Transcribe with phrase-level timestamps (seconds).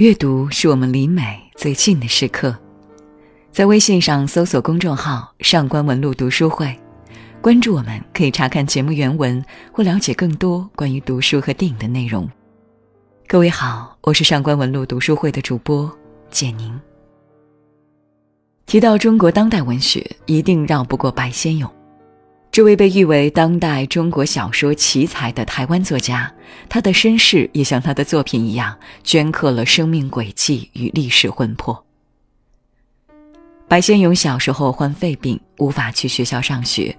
[0.00, 2.56] 阅读是我们离美最近的时刻。
[3.52, 6.74] 在微信上搜索公众号“上官文露读书会”，
[7.42, 12.26] 关注我们，可以查看节目原文或了解更多关于读书和电影的内容。
[13.26, 15.94] 各位好，我是上官文露读书会的主播
[16.30, 16.80] 简宁。
[18.64, 21.70] 提到中国当代文学，一定绕不过白先勇。
[22.52, 26.32] 这位被誉为当代中国小说奇才的台湾作家，
[26.68, 31.84] 他的身世也像他的作品一样，镌刻了生命轨迹与历史魂魄。
[33.68, 36.96] 白先勇小时候患肺病，无法去学校上学，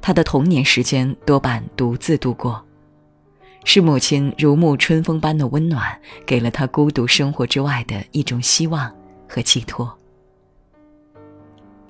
[0.00, 2.64] 他的童年时间多半独自度过，
[3.64, 8.90] 是母亲如沐春风般的温暖，给了他孤独生活之外的一种希望
[9.28, 9.94] 和寄托。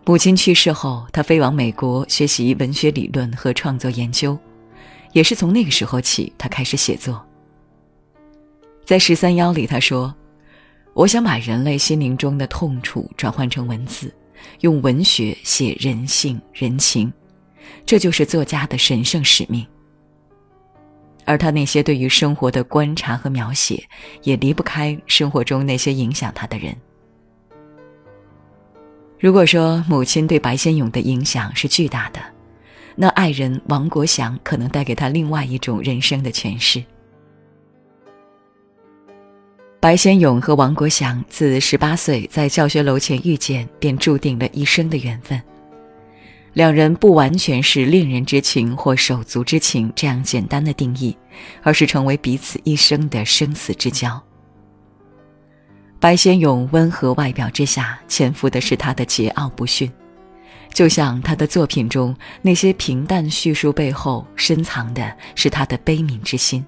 [0.07, 4.39] 母亲去世后，他飞往美国学习文学理论和创作研究，
[5.13, 7.25] 也是从那个时候起，他开始写作。
[8.85, 10.15] 在《十三邀》里，他说
[10.93, 14.15] ：“我想把人类心灵中的痛楚转换成文字，
[14.61, 17.11] 用文学写人性人情，
[17.87, 19.67] 这就是作家的神圣使命。”
[21.25, 23.83] 而他那些对于生活的观察和描写，
[24.23, 26.77] 也离不开生活中那些影响他的人。
[29.25, 32.21] 如果说母亲对白先勇的影响是巨大的，
[32.95, 36.85] 那爱人王国祥可能带给他另外一种人生的诠释。
[39.81, 45.41] 白先勇和王国祥自十八岁在教学楼前遇见，便注定了一生的缘分。
[46.53, 51.17] 两人不完全是恋人之情或手足之情这样简单的定义，
[51.63, 54.23] 而是成为彼此一生的生死之交。
[56.05, 59.91] 白先勇温和外表之下，潜伏的是他的桀骜不驯，
[60.71, 66.63] 就像他的作品中那些平淡叙述背后深藏的是他的悲悯之心。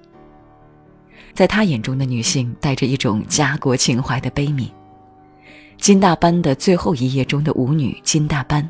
[1.35, 4.71] 在他眼中的女性，带着一种家国情怀的悲悯。
[5.77, 8.67] 金大班的最后一页中的舞女金大班，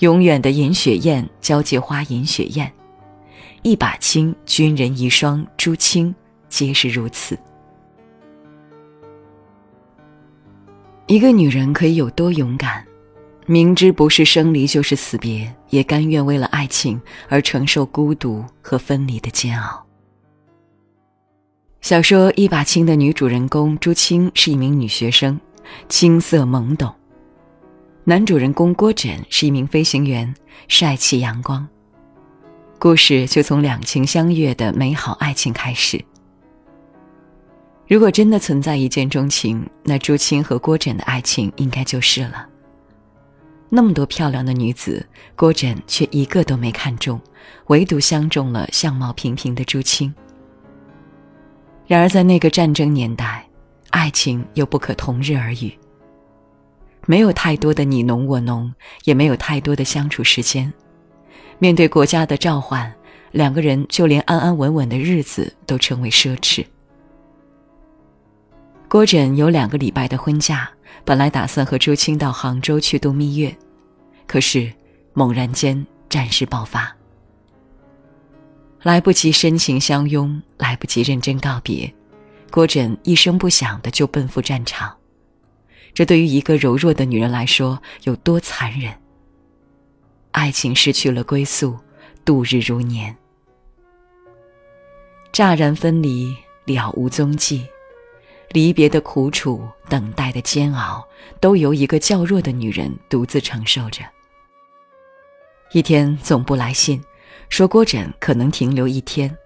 [0.00, 2.70] 永远的银雪燕交际花银雪燕，
[3.62, 6.14] 一把青军人遗孀朱青，
[6.50, 7.34] 皆是如此。
[11.08, 12.84] 一个女人可以有多勇敢？
[13.46, 19.86] 明知不是生离就是死别，也甘愿为了爱情而承受孤独和分离的煎熬。
[21.80, 25.38] 小说《一把青》的女主人公朱青是一名女学生，
[25.88, 26.88] 青涩懵懂；
[28.02, 30.34] 男主人公郭枕是一名飞行员，
[30.66, 31.64] 帅气阳光。
[32.80, 36.04] 故事就从两情相悦的美好爱情开始。
[37.88, 42.44] 如果真的存在一见钟情，那朱青和郭枕的爱情应该就是了。
[43.68, 47.20] 那么多漂亮的女子，郭枕却一个都没看中，
[47.66, 50.12] 唯独相中了相貌平平的朱青。
[51.86, 53.46] 然而在那个战争年代，
[53.90, 55.72] 爱情又不可同日而语。
[57.06, 58.72] 没有太多的你侬我侬，
[59.04, 60.72] 也没有太多的相处时间。
[61.60, 62.92] 面对国家的召唤，
[63.30, 66.64] 两个人就连安安稳稳的日子都成为奢侈。
[68.88, 70.70] 郭枕有两个礼拜的婚假，
[71.04, 73.54] 本来打算和朱青到杭州去度蜜月，
[74.28, 74.72] 可是
[75.12, 76.96] 猛然间战事爆发，
[78.82, 81.92] 来不及深情相拥，来不及认真告别，
[82.50, 84.96] 郭枕一声不响的就奔赴战场。
[85.92, 88.94] 这对于一个柔弱的女人来说有多残忍？
[90.30, 91.76] 爱情失去了归宿，
[92.24, 93.16] 度日如年，
[95.32, 96.36] 乍然分离，
[96.66, 97.66] 了无踪迹。
[98.50, 101.06] 离别的苦楚，等待的煎熬，
[101.40, 104.02] 都由一个较弱的女人独自承受着。
[105.72, 107.02] 一天，总部来信，
[107.48, 109.36] 说郭枕可能停留一天。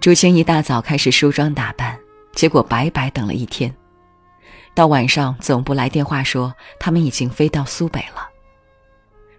[0.00, 1.98] 朱青一大早开始梳妆打扮，
[2.32, 3.74] 结果白白等了一天。
[4.74, 8.28] 到晚上，总部来电话说他们已经飞到苏北了。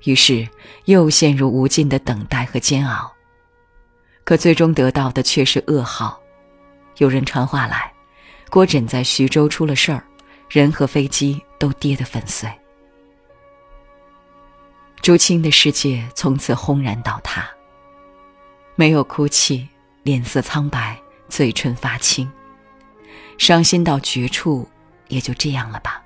[0.05, 0.47] 于是，
[0.85, 3.11] 又陷入无尽的等待和煎熬。
[4.23, 6.19] 可最终得到的却是噩耗，
[6.97, 7.91] 有人传话来。
[8.51, 10.03] 郭枕在徐州出了事儿，
[10.49, 12.51] 人和飞机都跌得粉碎。
[15.01, 17.49] 朱青的世界从此轰然倒塌。
[18.75, 19.65] 没有哭泣，
[20.03, 20.99] 脸色苍白，
[21.29, 22.29] 嘴唇发青，
[23.37, 24.67] 伤心到绝处，
[25.07, 26.03] 也就这样了吧。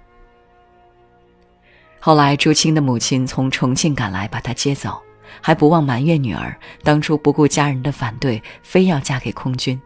[1.99, 5.01] 后来，朱青的母亲从重庆赶来，把她接走，
[5.41, 9.81] 还不忘埋怨女儿当初不顾家人的反对，非要嫁给空军。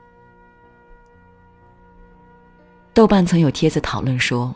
[3.00, 4.54] 豆瓣曾有帖子讨论说，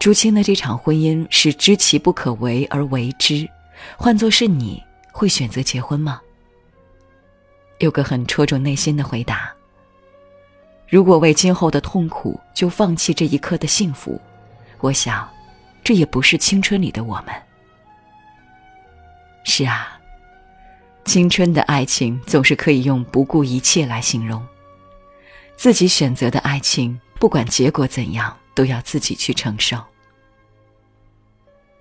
[0.00, 3.48] 朱青的这场婚姻是知其不可为而为之，
[3.96, 4.82] 换作是你
[5.12, 6.20] 会选择结婚吗？
[7.78, 9.48] 有个很戳中内心的回答：
[10.88, 14.20] 如果为今后的痛苦就放弃这一刻的幸福，
[14.80, 15.30] 我想，
[15.84, 17.26] 这也不是青春里的我们。
[19.44, 20.00] 是啊，
[21.04, 24.44] 青春的爱情总是可以用不顾一切来形容。
[25.54, 29.82] 自己选择的爱情，不管结果怎样，都要自己去承受。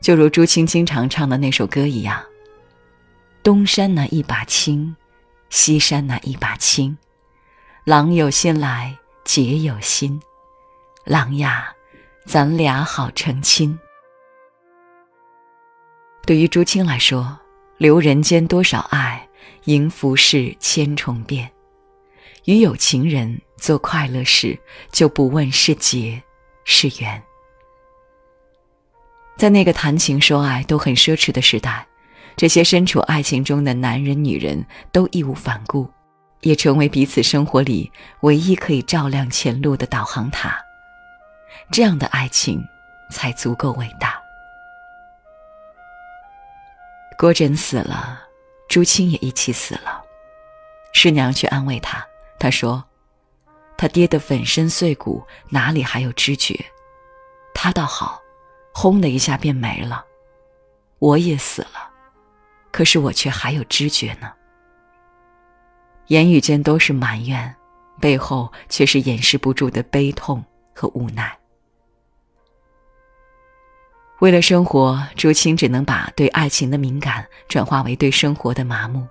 [0.01, 2.23] 就如朱青经常唱的那首歌一样
[3.41, 4.95] ：“东山那一把青，
[5.49, 6.97] 西山那一把青，
[7.83, 10.21] 郎有心来姐有心，
[11.05, 11.73] 郎呀，
[12.25, 13.77] 咱俩好成亲。”
[16.25, 17.37] 对于朱青来说，
[17.77, 19.27] 留人间多少爱，
[19.65, 21.51] 迎浮世千重变。
[22.45, 24.57] 与有情人做快乐事，
[24.91, 26.21] 就不问是劫
[26.65, 27.21] 是缘。
[29.37, 31.87] 在那个谈情说爱都很奢侈的时代，
[32.35, 35.89] 这些身处爱情中的男人、女人都义无反顾，
[36.41, 37.91] 也成为彼此生活里
[38.21, 40.59] 唯一可以照亮前路的导航塔。
[41.71, 42.63] 这样的爱情
[43.09, 44.21] 才足够伟大。
[47.17, 48.21] 郭枕死了，
[48.67, 50.03] 朱青也一起死了。
[50.93, 52.05] 师娘去安慰他。
[52.43, 52.83] 他说
[53.77, 56.53] ：“他跌得粉身碎骨，哪里还有知觉？
[57.55, 58.21] 他倒好，
[58.73, 60.03] 轰的一下便没了。
[60.99, 61.89] 我也死了，
[62.69, 64.29] 可是我却还有知觉呢。”
[66.07, 67.55] 言语间都是埋怨，
[68.01, 70.43] 背后却是掩饰不住的悲痛
[70.75, 71.33] 和无奈。
[74.19, 79.07] 为了生活，朱青只能把对爱情的敏感转化为对生活的麻木。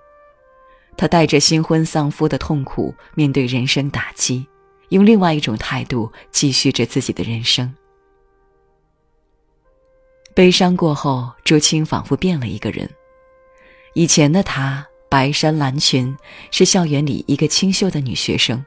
[0.95, 4.45] 他带着新婚丧夫的痛苦面对人生打击，
[4.89, 7.73] 用另外一种态度继续着自己的人生。
[10.35, 12.89] 悲伤过后，朱青仿佛变了一个人。
[13.93, 16.15] 以前的她，白衫蓝裙，
[16.49, 18.63] 是校园里一个清秀的女学生，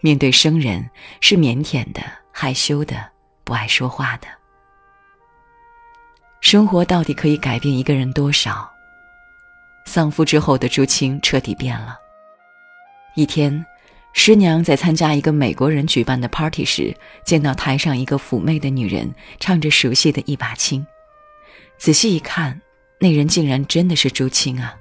[0.00, 0.88] 面对生人
[1.20, 3.10] 是腼腆的、害羞的、
[3.42, 4.28] 不爱说话的。
[6.40, 8.71] 生活到底可以改变一个人多少？
[9.84, 11.98] 丧夫之后的朱青彻底变了。
[13.14, 13.64] 一天，
[14.12, 20.80] 师娘在参加一个美国人举办的 party 时，见到台上一个妩媚的女人唱着熟悉的《一把青》，
[21.78, 22.60] 仔细一看，
[22.98, 24.76] 那人竟然真的是朱青啊！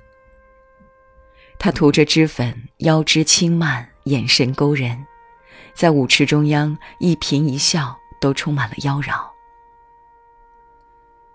[1.59, 5.05] 她涂着脂粉，腰肢轻曼，眼神勾人，
[5.73, 9.19] 在舞池中央一颦一笑都充满了妖娆。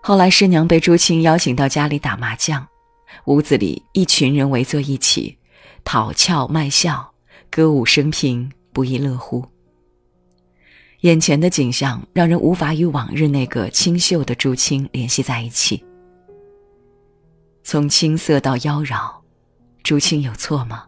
[0.01, 2.67] 后来，师娘被朱青邀请到家里打麻将。
[3.25, 5.37] 屋子里一群人围坐一起，
[5.83, 7.13] 讨俏卖笑，
[7.49, 9.45] 歌舞升平，不亦乐乎。
[11.01, 15.83] 眼前的景象让人无法与往日那个清秀的朱青联系在一起。
[17.63, 19.11] 从青涩到妖娆，
[19.83, 20.85] 朱青有错吗？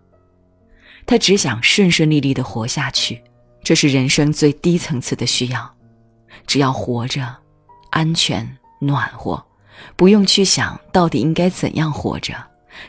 [1.05, 3.21] 他只想顺顺利利的活下去，
[3.63, 5.75] 这是人生最低层次的需要。
[6.47, 7.35] 只要活着，
[7.91, 9.48] 安全暖和。
[9.95, 12.35] 不用去想到底应该怎样活着，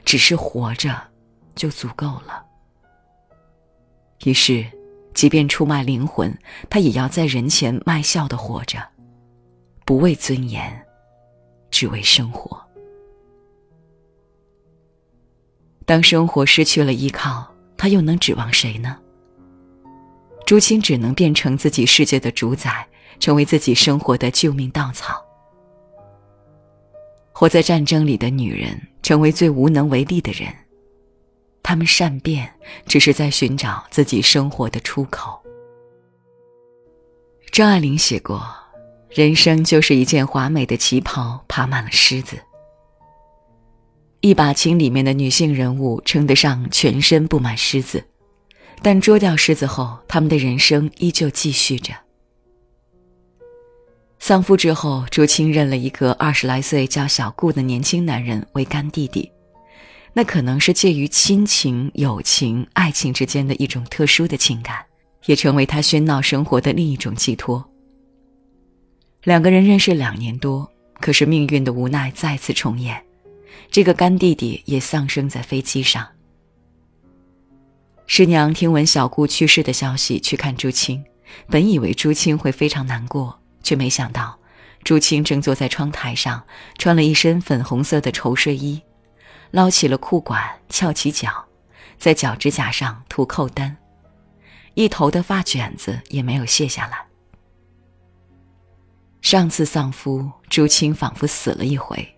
[0.05, 1.01] 只是活着
[1.55, 2.45] 就足够了。
[4.25, 4.67] 于是，
[5.15, 6.37] 即便出卖灵魂，
[6.69, 8.87] 他也要在人前卖笑的活着，
[9.85, 10.87] 不为尊严，
[11.71, 12.61] 只为生活。
[15.87, 18.99] 当生活失去了依靠，他又能指望谁呢？
[20.47, 22.87] 朱青只能变成自己世界的主宰，
[23.19, 25.25] 成为自己生活的救命稻草。
[27.41, 30.47] 活在战争里的女人，成为最无能为力的人。
[31.63, 32.53] 她们善变，
[32.85, 35.41] 只是在寻找自己生活的出口。
[37.51, 38.47] 张爱玲写过
[39.09, 42.37] ：“人生就是一件华美的旗袍，爬满了虱子。”
[44.21, 48.05] 一把青里面的女性人物称得上全身布满虱子，
[48.83, 51.95] 但捉掉虱子后，他们的人生依旧继续着。
[54.21, 59.29] 丧夫之后，朱青认了一个二十来岁叫小顾的年轻男人为干弟弟，
[60.13, 64.77] 那可能是介于亲情、友情、爱情之间的一种特殊的情感，
[65.25, 67.67] 也成为他喧闹生活的另一种寄托。
[69.25, 73.03] 两个人认识两年多，可是命运的无奈再次重演，
[73.71, 76.07] 这个干弟弟也丧生在飞机上。
[78.07, 81.03] 师娘听闻小顾去世的消息，去看朱青，
[81.49, 83.40] 本以为朱青会非常难过。
[83.63, 84.39] 却没想到，
[84.83, 86.45] 朱青正坐在窗台上，
[86.79, 88.81] 穿了一身粉红色的绸睡衣，
[89.51, 91.45] 捞起了裤管，翘起脚，
[91.99, 93.77] 在脚指甲上涂扣单，
[94.75, 97.05] 一头的发卷子也没有卸下来。
[99.21, 102.17] 上次丧夫，朱青仿佛死了一回，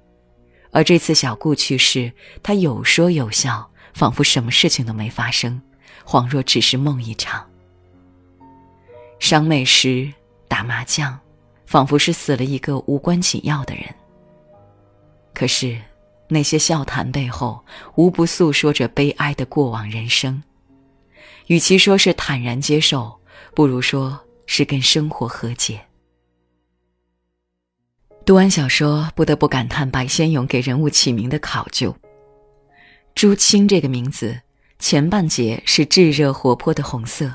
[0.71, 5.61] 而这次小顾去世，他有说有笑，仿佛什么事情都没发生，
[6.07, 7.45] 恍若只是梦一场。
[9.19, 10.13] 赏美食、
[10.47, 11.19] 打麻将，
[11.73, 13.85] 仿佛是死了一个无关紧要的人。
[15.33, 15.81] 可是，
[16.29, 17.65] 那些笑谈背后，
[17.95, 20.43] 无不诉说着悲哀的过往人生。
[21.47, 23.19] 与其说是坦然接受，
[23.55, 25.81] 不如说是跟生活和解。
[28.27, 31.97] 读完小说，不得不感叹白先勇给人物起名的考究。
[33.15, 34.39] 朱青这个名字，
[34.79, 37.35] 前半截是炙热活泼的红色，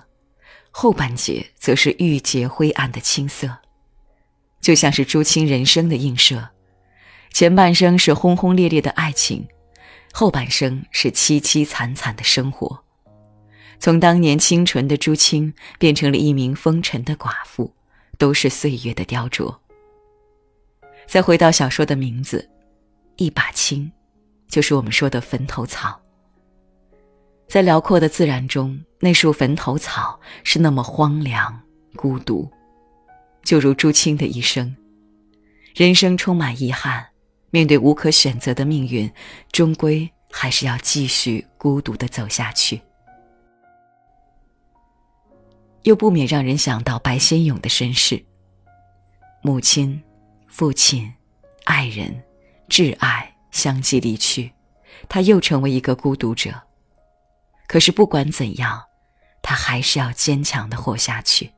[0.70, 3.50] 后半截则是郁结灰暗的青色，
[4.60, 6.50] 就像是朱青人生的映射。
[7.32, 9.48] 前半生是轰轰烈烈的爱情，
[10.12, 12.84] 后半生是凄凄惨惨的生活。
[13.80, 17.72] 从当年清纯的朱青变成了一名风尘的寡妇，
[18.18, 19.56] 都是岁月的雕琢。
[21.06, 22.50] 再回到小说的名字
[23.18, 23.92] ，“一把青”，
[24.50, 26.02] 就是我们说的坟头草。
[27.48, 31.62] 在辽阔的自然中，那束坟头草是那么荒凉、
[31.96, 32.52] 孤独，
[33.48, 34.76] 就如朱青的一生。
[35.74, 37.08] 人生充满遗憾，
[37.50, 39.10] 面对无可选择的命运，
[39.54, 42.82] 终归还是要继续孤独的走下去。
[45.84, 48.22] 又不免让人想到白先勇的身世，
[49.42, 50.04] 母亲。
[50.50, 51.14] 父亲、
[51.66, 52.24] 爱人、
[52.68, 54.52] 挚爱相继离去，
[55.08, 56.52] 他又成为一个孤独者。
[57.68, 58.84] 可是不管怎样，
[59.44, 61.52] 他还是要坚强的活下去。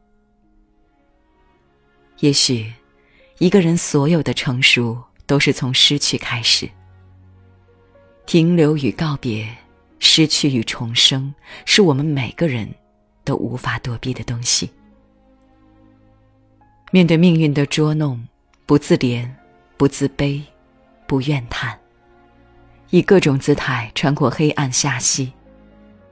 [2.20, 2.72] 也许，
[3.38, 6.70] 一个人所有的成熟都是从失去开始。
[8.26, 9.48] 停留与告别，
[10.00, 11.34] 失去与重生，
[11.66, 12.70] 是我们每个人
[13.24, 14.70] 都无法躲避的东西。
[16.92, 18.24] 面对命运的捉弄。
[18.66, 19.28] 不自怜，
[19.78, 20.40] 不自卑，
[21.08, 21.76] 不怨叹，
[22.92, 25.34] 以各种姿态穿过黑暗下溪，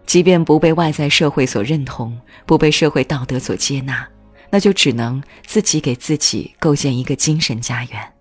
[0.08, 4.10] 即便不被外在社会所认同，不被社会道德所接纳，
[4.50, 8.13] 那就只能自己给自己构建一个精神家园。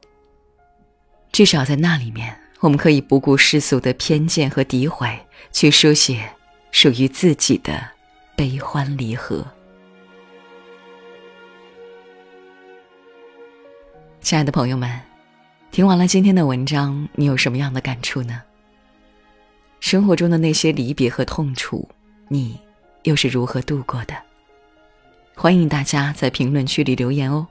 [1.32, 5.08] 至少在那里面，我们可以不顾世俗的偏见和诋毁，
[5.52, 6.28] 去书写
[6.72, 7.80] 属于自己的
[8.34, 9.46] 悲欢离合。
[14.20, 15.00] 亲爱的朋友们，
[15.70, 18.42] 听完了今天的文章，你有什么样的感触呢？
[19.78, 21.88] 生活中的那些离别和痛楚，
[22.28, 22.58] 你
[23.04, 24.14] 又是如何度过的？
[25.38, 27.46] 欢迎大家在评论区里留言哦。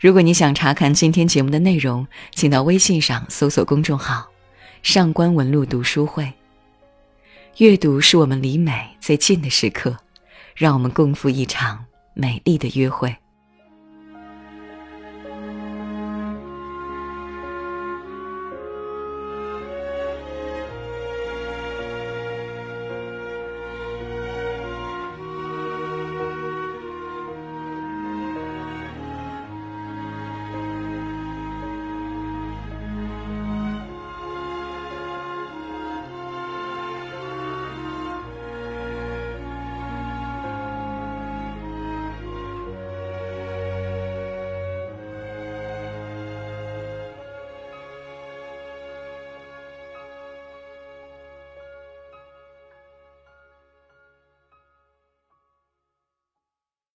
[0.00, 4.26] 如果你想查看今天节目的内容，请到微信上搜索公众号
[4.82, 6.32] “上官文露读书会”。
[7.58, 9.94] 阅读是我们离美最近的时刻，
[10.56, 13.14] 让我们共赴一场美丽的约会。